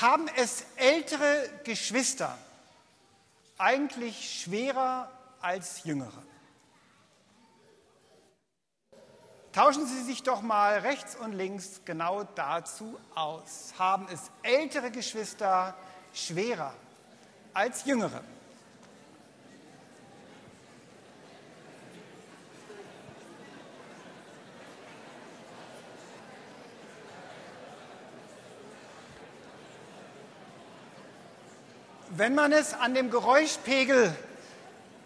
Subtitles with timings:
[0.00, 2.38] Haben es ältere Geschwister
[3.56, 6.22] eigentlich schwerer als jüngere?
[9.52, 13.74] Tauschen Sie sich doch mal rechts und links genau dazu aus.
[13.76, 15.74] Haben es ältere Geschwister
[16.12, 16.72] schwerer
[17.54, 18.22] als jüngere?
[32.10, 34.14] Wenn man es an dem Geräuschpegel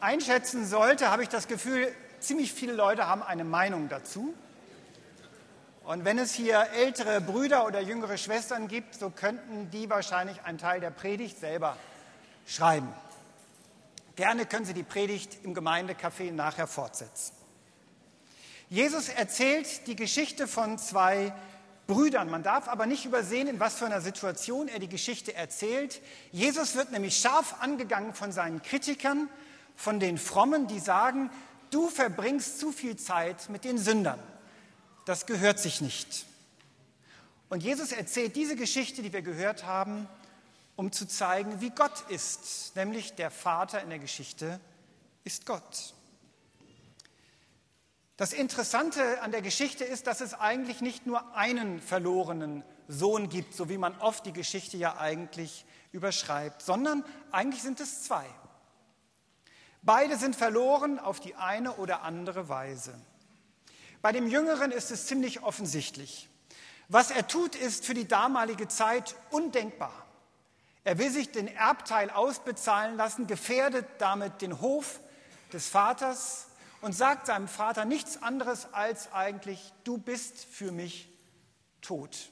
[0.01, 4.33] einschätzen sollte, habe ich das Gefühl, ziemlich viele Leute haben eine Meinung dazu.
[5.84, 10.59] Und wenn es hier ältere Brüder oder jüngere Schwestern gibt, so könnten die wahrscheinlich einen
[10.59, 11.77] Teil der Predigt selber
[12.46, 12.88] schreiben.
[14.15, 17.34] Gerne können Sie die Predigt im Gemeindecafé nachher fortsetzen.
[18.69, 21.34] Jesus erzählt die Geschichte von zwei
[21.92, 22.30] Brüdern.
[22.30, 26.01] Man darf aber nicht übersehen, in was für einer Situation er die Geschichte erzählt.
[26.30, 29.29] Jesus wird nämlich scharf angegangen von seinen Kritikern,
[29.76, 31.30] von den Frommen, die sagen,
[31.71, 34.18] du verbringst zu viel Zeit mit den Sündern.
[35.04, 36.24] Das gehört sich nicht.
[37.49, 40.09] Und Jesus erzählt diese Geschichte, die wir gehört haben,
[40.77, 44.59] um zu zeigen, wie Gott ist, nämlich der Vater in der Geschichte
[45.24, 45.93] ist Gott.
[48.16, 53.55] Das Interessante an der Geschichte ist, dass es eigentlich nicht nur einen verlorenen Sohn gibt,
[53.55, 58.27] so wie man oft die Geschichte ja eigentlich überschreibt, sondern eigentlich sind es zwei.
[59.83, 62.95] Beide sind verloren auf die eine oder andere Weise.
[64.03, 66.28] Bei dem Jüngeren ist es ziemlich offensichtlich.
[66.88, 69.93] Was er tut, ist für die damalige Zeit undenkbar.
[70.84, 75.00] Er will sich den Erbteil ausbezahlen lassen, gefährdet damit den Hof
[75.53, 76.49] des Vaters
[76.83, 81.09] und sagt seinem Vater nichts anderes als eigentlich, du bist für mich
[81.81, 82.28] tot.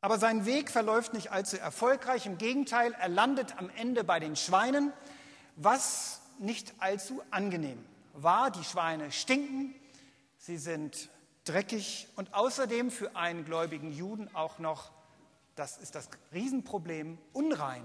[0.00, 2.26] Aber sein Weg verläuft nicht allzu erfolgreich.
[2.26, 4.92] Im Gegenteil, er landet am Ende bei den Schweinen,
[5.54, 8.50] was nicht allzu angenehm war.
[8.50, 9.74] Die Schweine stinken,
[10.38, 11.08] sie sind
[11.44, 14.90] dreckig und außerdem für einen gläubigen Juden auch noch,
[15.54, 17.84] das ist das Riesenproblem, unrein.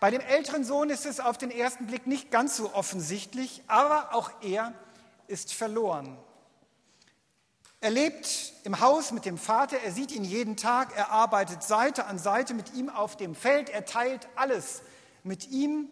[0.00, 4.14] Bei dem älteren Sohn ist es auf den ersten Blick nicht ganz so offensichtlich, aber
[4.14, 4.72] auch er
[5.26, 6.16] ist verloren.
[7.80, 12.06] Er lebt im Haus mit dem Vater, er sieht ihn jeden Tag, er arbeitet Seite
[12.06, 14.82] an Seite mit ihm auf dem Feld, er teilt alles
[15.22, 15.88] mit ihm,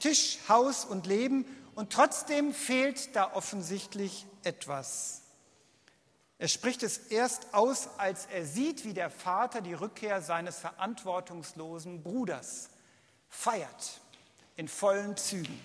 [0.00, 5.22] Tisch, Haus und Leben, und trotzdem fehlt da offensichtlich etwas.
[6.38, 12.02] Er spricht es erst aus, als er sieht, wie der Vater die Rückkehr seines verantwortungslosen
[12.02, 12.70] Bruders
[13.34, 14.00] feiert,
[14.56, 15.60] in vollen Zügen.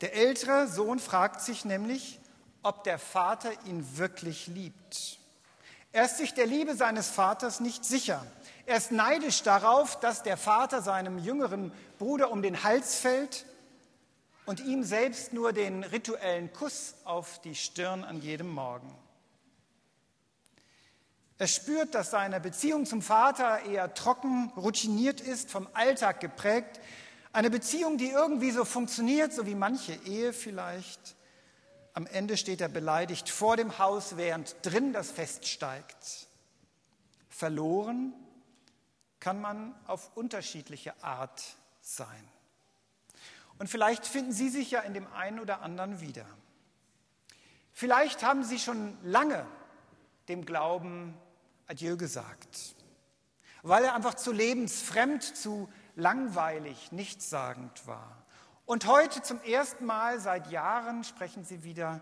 [0.00, 2.20] Der ältere Sohn fragt sich nämlich,
[2.62, 5.18] ob der Vater ihn wirklich liebt.
[5.92, 8.24] Er ist sich der Liebe seines Vaters nicht sicher.
[8.66, 13.46] Er ist neidisch darauf, dass der Vater seinem jüngeren Bruder um den Hals fällt
[14.46, 18.94] und ihm selbst nur den rituellen Kuss auf die Stirn an jedem Morgen.
[21.38, 26.80] Er spürt, dass seine Beziehung zum Vater eher trocken, routiniert ist, vom Alltag geprägt.
[27.32, 31.14] Eine Beziehung, die irgendwie so funktioniert, so wie manche Ehe vielleicht.
[31.94, 36.26] Am Ende steht er beleidigt vor dem Haus, während drin das Fest steigt.
[37.28, 38.12] Verloren
[39.20, 41.40] kann man auf unterschiedliche Art
[41.80, 42.28] sein.
[43.60, 46.26] Und vielleicht finden Sie sich ja in dem einen oder anderen wieder.
[47.72, 49.46] Vielleicht haben Sie schon lange
[50.28, 51.14] dem Glauben
[51.68, 52.74] Adieu gesagt,
[53.62, 58.24] weil er einfach zu lebensfremd, zu langweilig, nichtssagend war.
[58.64, 62.00] Und heute zum ersten Mal seit Jahren sprechen Sie wieder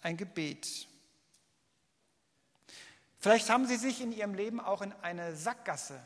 [0.00, 0.88] ein Gebet.
[3.18, 6.00] Vielleicht haben Sie sich in Ihrem Leben auch in eine Sackgasse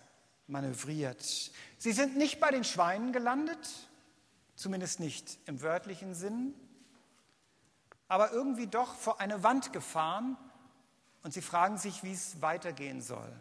[0.49, 1.53] manövriert.
[1.79, 3.69] Sie sind nicht bei den Schweinen gelandet,
[4.57, 6.55] zumindest nicht im wörtlichen Sinn,
[8.09, 10.37] aber irgendwie doch vor eine Wand gefahren
[11.27, 13.33] und Sie fragen sich, wie es weitergehen soll.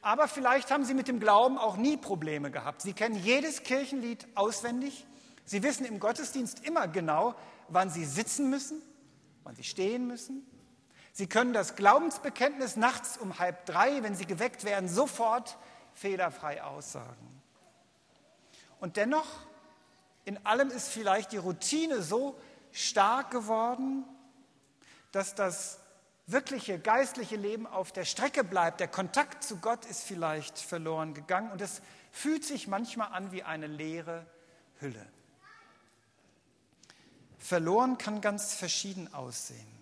[0.00, 2.80] Aber vielleicht haben Sie mit dem Glauben auch nie Probleme gehabt.
[2.80, 5.04] Sie kennen jedes Kirchenlied auswendig.
[5.44, 7.34] Sie wissen im Gottesdienst immer genau,
[7.68, 8.80] wann Sie sitzen müssen,
[9.42, 10.46] wann Sie stehen müssen.
[11.12, 15.58] Sie können das Glaubensbekenntnis nachts um halb drei, wenn Sie geweckt werden, sofort
[15.92, 17.42] fehlerfrei aussagen.
[18.80, 19.28] Und dennoch,
[20.24, 22.40] in allem ist vielleicht die Routine so
[22.72, 24.06] stark geworden,
[25.14, 25.78] dass das
[26.26, 28.80] wirkliche geistliche Leben auf der Strecke bleibt.
[28.80, 33.42] Der Kontakt zu Gott ist vielleicht verloren gegangen und es fühlt sich manchmal an wie
[33.42, 34.26] eine leere
[34.80, 35.06] Hülle.
[37.38, 39.74] Verloren kann ganz verschieden aussehen.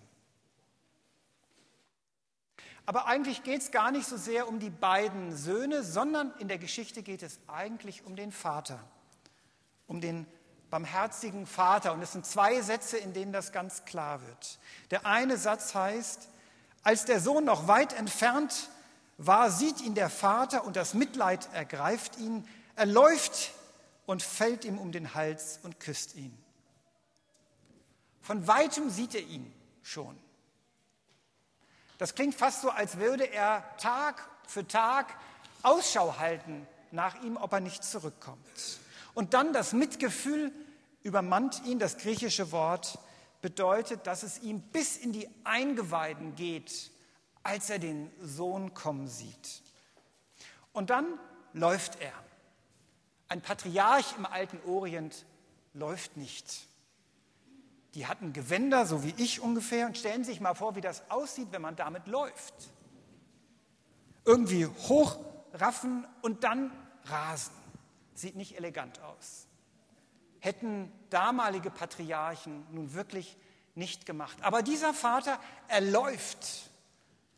[2.85, 6.57] Aber eigentlich geht es gar nicht so sehr um die beiden Söhne, sondern in der
[6.57, 8.83] Geschichte geht es eigentlich um den Vater,
[9.87, 10.27] um den
[10.73, 11.93] barmherzigen Vater.
[11.93, 14.57] Und es sind zwei Sätze, in denen das ganz klar wird.
[14.89, 16.27] Der eine Satz heißt,
[16.81, 18.69] als der Sohn noch weit entfernt
[19.19, 22.47] war, sieht ihn der Vater und das Mitleid ergreift ihn.
[22.75, 23.51] Er läuft
[24.07, 26.35] und fällt ihm um den Hals und küsst ihn.
[28.23, 29.53] Von weitem sieht er ihn
[29.83, 30.17] schon.
[31.99, 35.13] Das klingt fast so, als würde er Tag für Tag
[35.61, 38.79] Ausschau halten nach ihm, ob er nicht zurückkommt.
[39.13, 40.51] Und dann das Mitgefühl
[41.03, 41.79] übermannt ihn.
[41.79, 42.97] Das griechische Wort
[43.41, 46.91] bedeutet, dass es ihm bis in die Eingeweiden geht,
[47.43, 49.61] als er den Sohn kommen sieht.
[50.71, 51.19] Und dann
[51.53, 52.13] läuft er.
[53.27, 55.25] Ein Patriarch im alten Orient
[55.73, 56.67] läuft nicht.
[57.95, 61.49] Die hatten Gewänder, so wie ich ungefähr, und stellen sich mal vor, wie das aussieht,
[61.51, 62.53] wenn man damit läuft.
[64.25, 66.71] Irgendwie hochraffen und dann
[67.05, 67.62] rasen.
[68.13, 69.47] Sieht nicht elegant aus.
[70.39, 73.37] Hätten damalige Patriarchen nun wirklich
[73.75, 74.37] nicht gemacht.
[74.41, 76.69] Aber dieser Vater, er läuft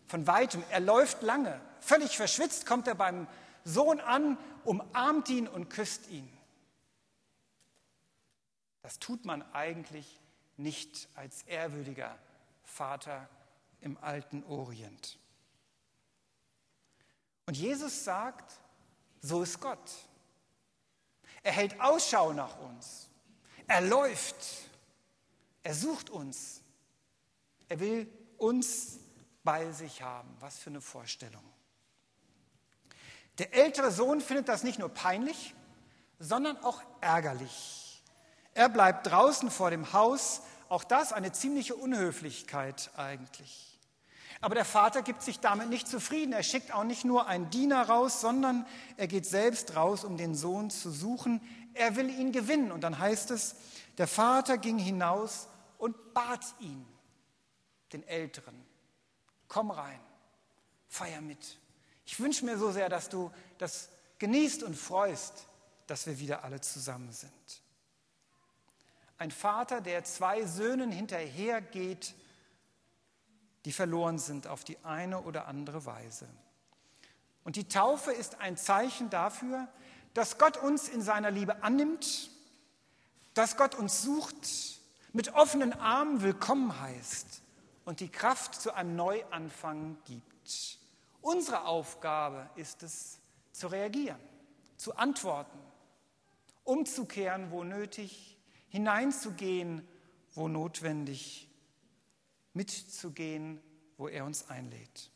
[0.08, 1.60] von weitem, er läuft lange.
[1.80, 3.28] Völlig verschwitzt kommt er beim
[3.64, 6.30] Sohn an, umarmt ihn und küsst ihn.
[8.82, 10.20] Das tut man eigentlich
[10.58, 12.18] nicht als ehrwürdiger
[12.64, 13.28] Vater
[13.82, 15.18] im alten Orient.
[17.48, 18.54] Und Jesus sagt,
[19.22, 19.92] so ist Gott.
[21.46, 23.08] Er hält Ausschau nach uns.
[23.68, 24.36] Er läuft.
[25.62, 26.64] Er sucht uns.
[27.70, 28.98] Er will uns
[29.44, 30.36] bei sich haben.
[30.40, 31.44] Was für eine Vorstellung.
[33.38, 35.54] Der ältere Sohn findet das nicht nur peinlich,
[36.18, 38.04] sondern auch ärgerlich.
[38.56, 40.42] Er bleibt draußen vor dem Haus.
[40.68, 43.75] Auch das eine ziemliche Unhöflichkeit eigentlich.
[44.46, 46.32] Aber der Vater gibt sich damit nicht zufrieden.
[46.32, 50.36] Er schickt auch nicht nur einen Diener raus, sondern er geht selbst raus, um den
[50.36, 51.42] Sohn zu suchen.
[51.74, 52.72] Er will ihn gewinnen.
[52.72, 53.56] Und dann heißt es,
[53.98, 55.48] der Vater ging hinaus
[55.80, 56.86] und bat ihn,
[57.92, 58.64] den Älteren,
[59.48, 60.00] komm rein,
[60.90, 61.58] feier mit.
[62.06, 63.90] Ich wünsche mir so sehr, dass du das
[64.20, 65.48] genießt und freust,
[65.88, 67.32] dass wir wieder alle zusammen sind.
[69.18, 72.14] Ein Vater, der zwei Söhnen hinterhergeht,
[73.66, 76.28] die verloren sind auf die eine oder andere Weise.
[77.44, 79.68] Und die Taufe ist ein Zeichen dafür,
[80.14, 82.30] dass Gott uns in seiner Liebe annimmt,
[83.34, 84.80] dass Gott uns sucht,
[85.14, 87.42] mit offenen Armen willkommen heißt
[87.86, 90.80] und die Kraft zu einem Neuanfang gibt.
[91.22, 93.20] Unsere Aufgabe ist es,
[93.52, 94.20] zu reagieren,
[94.78, 95.58] zu antworten,
[96.66, 98.38] umzukehren, wo nötig,
[98.70, 99.88] hineinzugehen,
[100.34, 101.48] wo notwendig,
[102.56, 103.62] mitzugehen,
[103.98, 105.12] wo er uns einlädt.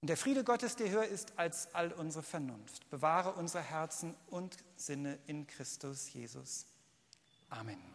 [0.00, 4.56] Und der Friede Gottes, der höher ist als all unsere Vernunft, bewahre unsere Herzen und
[4.74, 6.66] Sinne in Christus Jesus.
[7.48, 7.91] Amen.